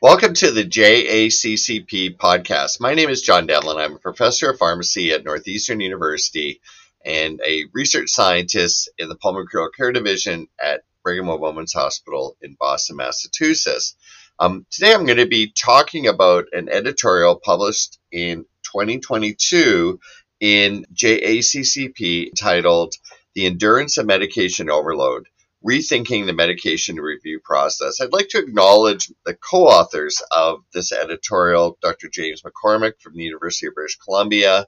[0.00, 2.80] Welcome to the JACCP podcast.
[2.80, 3.78] My name is John Devlin.
[3.78, 6.60] I'm a professor of pharmacy at Northeastern University
[7.04, 12.54] and a research scientist in the Pulmonary Care Division at Brigham and Women's Hospital in
[12.60, 13.96] Boston, Massachusetts.
[14.38, 19.98] Um, today I'm going to be talking about an editorial published in 2022
[20.38, 22.94] in JACCP titled
[23.34, 25.26] The Endurance of Medication Overload
[25.66, 28.00] Rethinking the Medication Review Process.
[28.00, 32.08] I'd like to acknowledge the co authors of this editorial, Dr.
[32.08, 34.66] James McCormack from the University of British Columbia,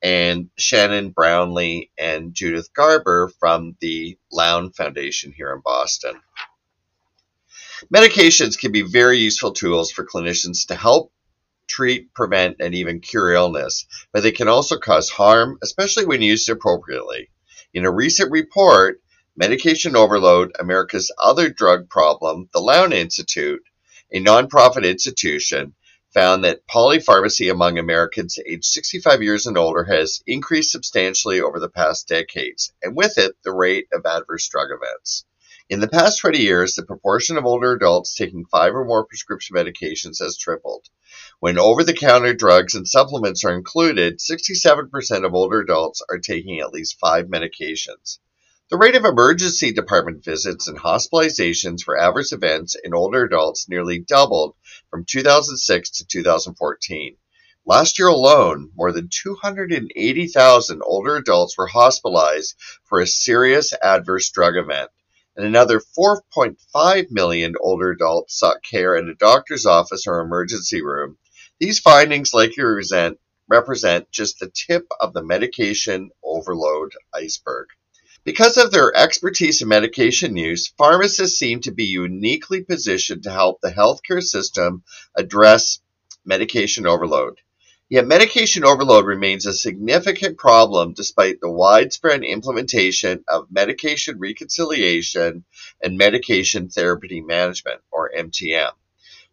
[0.00, 6.20] and Shannon Brownlee and Judith Garber from the Lown Foundation here in Boston.
[7.92, 11.12] Medications can be very useful tools for clinicians to help
[11.66, 16.48] treat, prevent, and even cure illness, but they can also cause harm, especially when used
[16.48, 17.28] appropriately.
[17.74, 19.00] In a recent report,
[19.40, 23.62] Medication Overload, America's Other Drug Problem, the Lown Institute,
[24.12, 25.76] a nonprofit institution,
[26.12, 31.68] found that polypharmacy among Americans aged 65 years and older has increased substantially over the
[31.68, 35.24] past decades, and with it, the rate of adverse drug events.
[35.68, 39.54] In the past 20 years, the proportion of older adults taking five or more prescription
[39.54, 40.86] medications has tripled.
[41.38, 46.58] When over the counter drugs and supplements are included, 67% of older adults are taking
[46.58, 48.18] at least five medications.
[48.70, 53.98] The rate of emergency department visits and hospitalizations for adverse events in older adults nearly
[53.98, 54.56] doubled
[54.90, 57.16] from 2006 to 2014.
[57.64, 64.54] Last year alone, more than 280,000 older adults were hospitalized for a serious adverse drug
[64.58, 64.90] event
[65.34, 71.16] and another 4.5 million older adults sought care in a doctor's office or emergency room.
[71.58, 77.68] These findings likely represent, represent just the tip of the medication overload iceberg.
[78.28, 83.62] Because of their expertise in medication use, pharmacists seem to be uniquely positioned to help
[83.62, 84.84] the healthcare system
[85.16, 85.80] address
[86.26, 87.38] medication overload.
[87.88, 95.46] Yet medication overload remains a significant problem despite the widespread implementation of medication reconciliation
[95.82, 98.72] and medication therapy management, or MTM.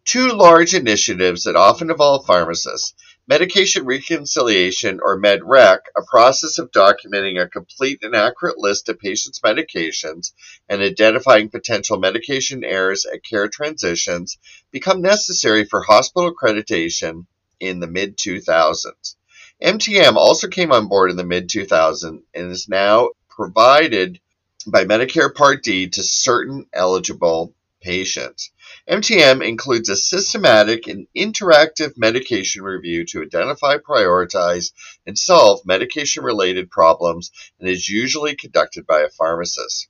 [0.06, 2.94] Two large initiatives that often involve pharmacists
[3.28, 9.40] Medication reconciliation, or MedRec, a process of documenting a complete and accurate list of patients'
[9.40, 10.32] medications
[10.68, 14.38] and identifying potential medication errors at care transitions,
[14.70, 17.26] become necessary for hospital accreditation
[17.58, 19.16] in the mid 2000s.
[19.60, 24.20] MTM also came on board in the mid 2000s and is now provided
[24.68, 27.52] by Medicare Part D to certain eligible
[27.86, 28.50] patients.
[28.88, 34.72] MTM includes a systematic and interactive medication review to identify, prioritize,
[35.06, 37.30] and solve medication related problems
[37.60, 39.86] and is usually conducted by a pharmacist.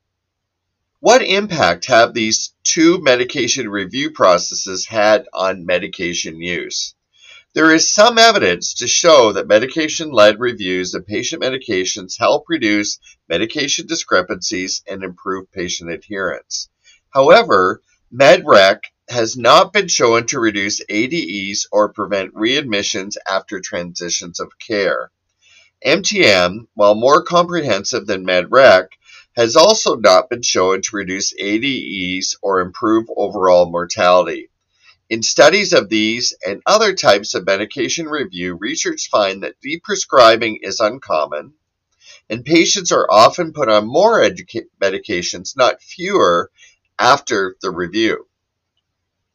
[1.01, 6.95] What impact have these two medication review processes had on medication use?
[7.55, 12.99] There is some evidence to show that medication led reviews of patient medications help reduce
[13.27, 16.69] medication discrepancies and improve patient adherence.
[17.17, 17.81] However,
[18.13, 25.11] MedRec has not been shown to reduce ADEs or prevent readmissions after transitions of care.
[25.83, 28.89] MTM, while more comprehensive than MedRec,
[29.35, 34.51] has also not been shown to reduce ADEs or improve overall mortality.
[35.09, 40.81] In studies of these and other types of medication review, research find that deprescribing is
[40.81, 41.55] uncommon,
[42.29, 44.23] and patients are often put on more
[44.83, 46.51] medications, not fewer,
[46.99, 48.27] after the review.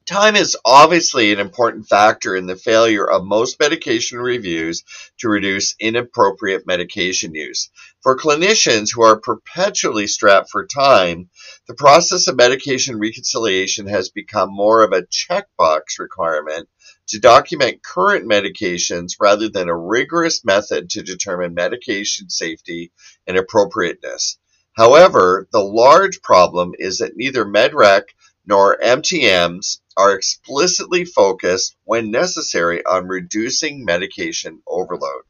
[0.08, 4.84] Time is obviously an important factor in the failure of most medication reviews
[5.20, 7.70] to reduce inappropriate medication use.
[8.02, 11.30] For clinicians who are perpetually strapped for time,
[11.68, 16.68] the process of medication reconciliation has become more of a checkbox requirement
[17.08, 22.92] to document current medications rather than a rigorous method to determine medication safety
[23.28, 24.40] and appropriateness.
[24.78, 28.04] However, the large problem is that neither MedRec
[28.46, 35.24] nor MTMs are explicitly focused, when necessary, on reducing medication overload.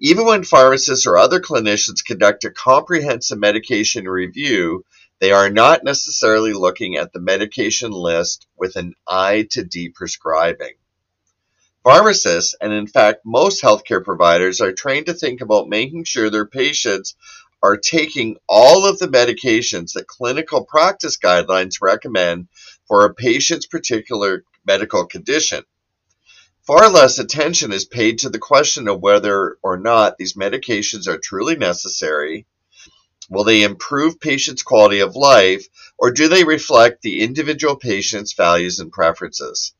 [0.00, 4.84] Even when pharmacists or other clinicians conduct a comprehensive medication review,
[5.18, 10.74] they are not necessarily looking at the medication list with an eye to deprescribing.
[11.82, 16.46] Pharmacists, and in fact most healthcare providers, are trained to think about making sure their
[16.46, 17.16] patients
[17.62, 22.48] are taking all of the medications that clinical practice guidelines recommend
[22.86, 25.64] for a patient's particular medical condition.
[26.62, 31.18] Far less attention is paid to the question of whether or not these medications are
[31.18, 32.46] truly necessary.
[33.30, 35.66] Will they improve patients' quality of life,
[35.98, 39.72] or do they reflect the individual patient's values and preferences?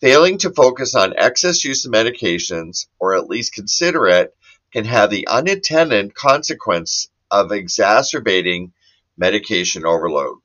[0.00, 4.36] Failing to focus on excess use of medications, or at least consider it,
[4.72, 8.72] can have the unintended consequence of exacerbating
[9.16, 10.38] medication overload.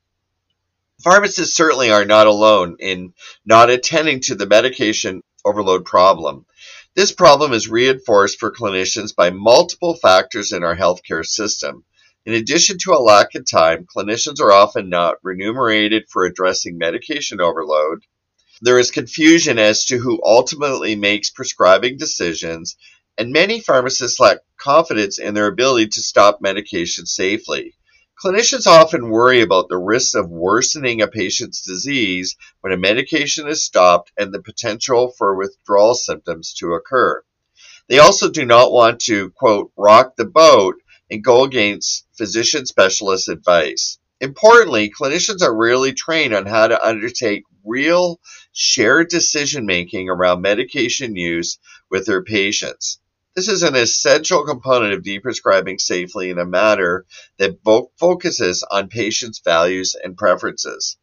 [1.03, 3.13] Pharmacists certainly are not alone in
[3.45, 6.45] not attending to the medication overload problem.
[6.95, 11.85] This problem is reinforced for clinicians by multiple factors in our healthcare system.
[12.25, 17.41] In addition to a lack of time, clinicians are often not remunerated for addressing medication
[17.41, 18.03] overload.
[18.61, 22.75] There is confusion as to who ultimately makes prescribing decisions,
[23.17, 27.73] and many pharmacists lack confidence in their ability to stop medication safely.
[28.23, 33.63] Clinicians often worry about the risks of worsening a patient's disease when a medication is
[33.63, 37.23] stopped and the potential for withdrawal symptoms to occur.
[37.89, 40.75] They also do not want to, quote, rock the boat
[41.09, 43.97] and go against physician specialist advice.
[44.21, 48.19] Importantly, clinicians are rarely trained on how to undertake real
[48.53, 51.57] shared decision making around medication use
[51.89, 52.99] with their patients.
[53.33, 57.05] This is an essential component of deprescribing safely in a manner
[57.37, 57.59] that
[57.97, 60.97] focuses on patients' values and preferences.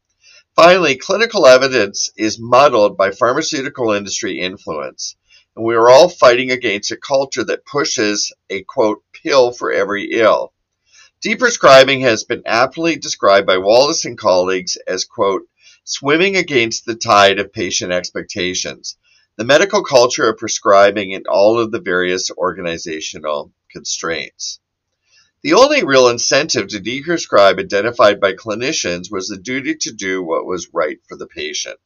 [0.55, 5.17] Finally, clinical evidence is muddled by pharmaceutical industry influence,
[5.57, 10.11] and we are all fighting against a culture that pushes a quote pill for every
[10.13, 10.53] ill.
[11.25, 15.49] Deprescribing has been aptly described by Wallace and colleagues as quote
[15.83, 18.99] swimming against the tide of patient expectations
[19.38, 24.58] the medical culture of prescribing and all of the various organizational constraints.
[25.43, 30.44] The only real incentive to deprescribe identified by clinicians was the duty to do what
[30.44, 31.79] was right for the patient.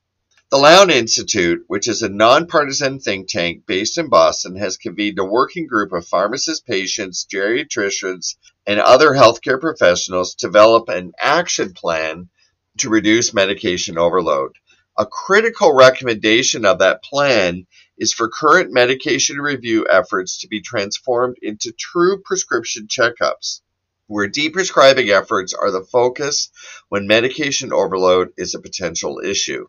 [0.51, 5.25] The Lown Institute, which is a nonpartisan think tank based in Boston, has convened a
[5.25, 12.31] working group of pharmacists, patients, geriatricians, and other healthcare professionals to develop an action plan
[12.79, 14.53] to reduce medication overload.
[14.99, 17.67] A critical recommendation of that plan
[17.97, 23.63] is for current medication review efforts to be transformed into true prescription checkups,
[24.07, 26.51] where deprescribing efforts are the focus
[26.91, 29.67] when medication overload is a potential issue.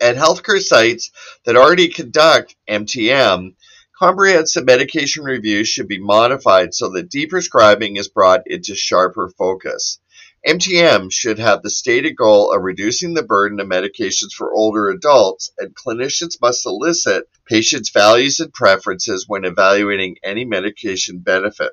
[0.00, 1.12] At healthcare sites
[1.44, 3.54] that already conduct MTM,
[3.96, 10.00] comprehensive medication reviews should be modified so that deprescribing is brought into sharper focus.
[10.46, 15.50] MTM should have the stated goal of reducing the burden of medications for older adults,
[15.58, 21.72] and clinicians must solicit patients' values and preferences when evaluating any medication benefit.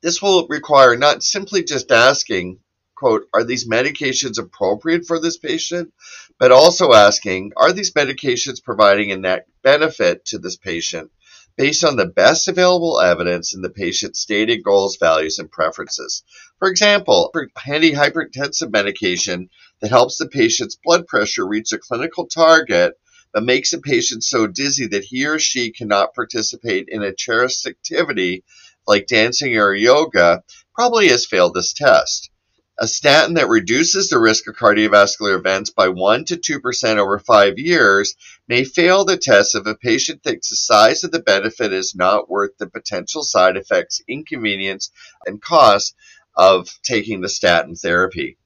[0.00, 2.60] This will require not simply just asking,
[2.94, 5.92] quote, are these medications appropriate for this patient,
[6.38, 11.10] but also asking, are these medications providing a net benefit to this patient
[11.60, 16.22] based on the best available evidence and the patient's stated goals, values, and preferences.
[16.58, 19.50] For example, antihypertensive medication
[19.82, 22.94] that helps the patient's blood pressure reach a clinical target
[23.34, 27.66] but makes the patient so dizzy that he or she cannot participate in a cherished
[27.66, 28.42] activity
[28.86, 30.42] like dancing or yoga
[30.74, 32.29] probably has failed this test.
[32.82, 37.58] A statin that reduces the risk of cardiovascular events by 1 to 2% over five
[37.58, 38.14] years
[38.48, 42.30] may fail the test if a patient thinks the size of the benefit is not
[42.30, 44.90] worth the potential side effects, inconvenience,
[45.26, 45.94] and cost
[46.34, 48.38] of taking the statin therapy.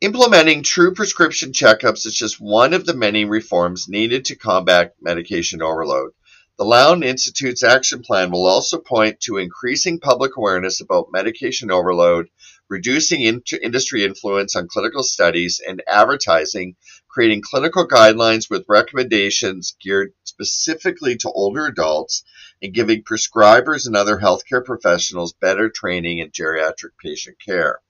[0.00, 5.62] Implementing true prescription checkups is just one of the many reforms needed to combat medication
[5.62, 6.10] overload.
[6.58, 12.28] The Lown Institute's action plan will also point to increasing public awareness about medication overload,
[12.72, 16.74] reducing industry influence on clinical studies and advertising,
[17.06, 22.24] creating clinical guidelines with recommendations geared specifically to older adults,
[22.62, 27.80] and giving prescribers and other healthcare professionals better training in geriatric patient care.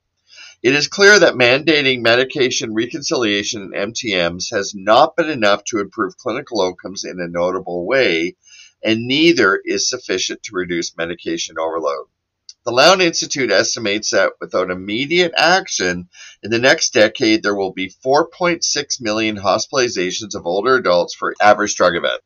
[0.65, 6.17] It is clear that mandating medication reconciliation in MTMs has not been enough to improve
[6.17, 8.35] clinical outcomes in a notable way,
[8.83, 12.07] and neither is sufficient to reduce medication overload.
[12.65, 16.09] The Lown Institute estimates that without immediate action,
[16.45, 21.75] in the next decade there will be 4.6 million hospitalizations of older adults for adverse
[21.75, 22.21] drug event,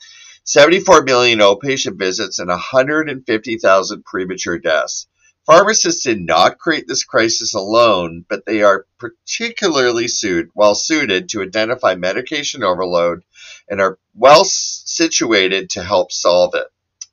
[0.44, 5.06] 74 million outpatient visits, and 150,000 premature deaths.
[5.46, 11.40] Pharmacists did not create this crisis alone, but they are particularly suit, well suited to
[11.40, 13.22] identify medication overload
[13.70, 16.66] and are well situated to help solve it.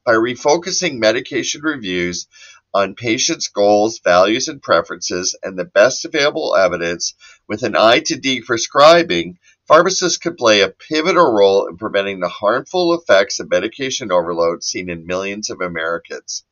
[0.05, 2.27] By refocusing medication reviews
[2.73, 7.13] on patients' goals, values, and preferences and the best available evidence
[7.47, 9.35] with an eye to deprescribing,
[9.67, 14.89] pharmacists could play a pivotal role in preventing the harmful effects of medication overload seen
[14.89, 16.43] in millions of Americans.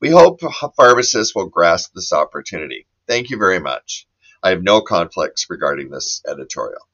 [0.00, 0.40] We hope
[0.76, 2.86] pharmacists will grasp this opportunity.
[3.06, 4.06] Thank you very much.
[4.42, 6.88] I have no conflicts regarding this editorial.